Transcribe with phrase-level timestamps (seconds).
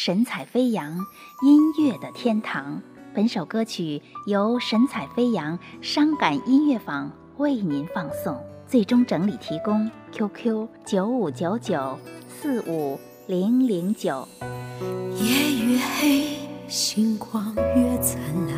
[0.00, 1.04] 神采飞扬，
[1.42, 2.80] 音乐的天堂。
[3.12, 11.98] 本首歌曲由神采飞扬伤感音乐坊为您放送，最终整理提供 QQ 九五九九
[12.28, 14.24] 四五零零九。
[15.16, 16.36] 夜越黑，
[16.68, 18.54] 星光越灿烂，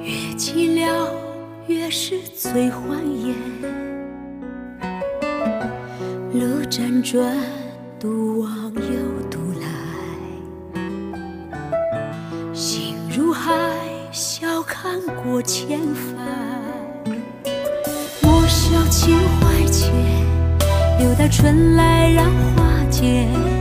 [0.00, 1.08] 越寂寥，
[1.66, 3.34] 越是最欢颜。
[6.32, 7.36] 路辗转，
[8.04, 9.66] 独往又独来，
[12.52, 13.50] 心如海，
[14.12, 16.14] 笑看过千帆。
[18.20, 19.90] 莫笑情怀浅，
[20.98, 23.53] 留待春来染花间。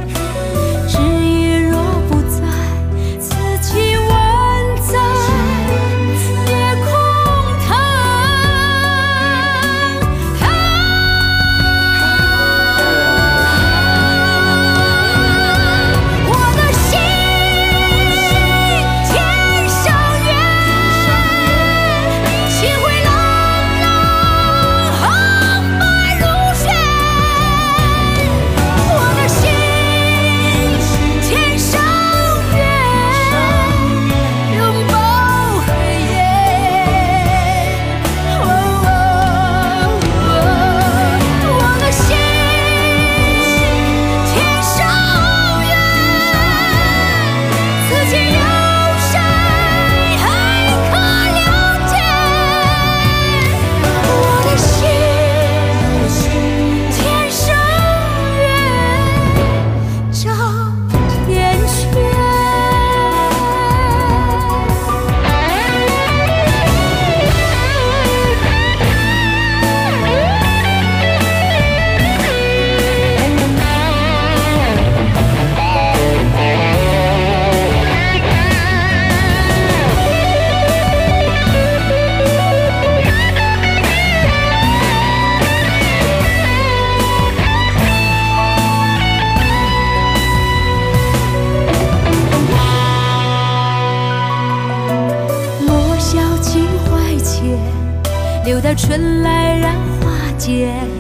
[98.46, 100.93] 留到春来染花结。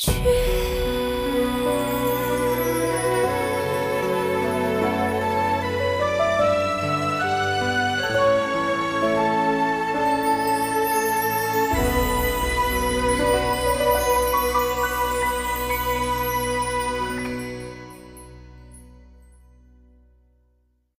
[0.00, 0.10] 却